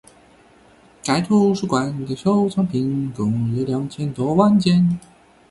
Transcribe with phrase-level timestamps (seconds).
[1.05, 4.99] 该图书馆的收藏品共有两千多万件。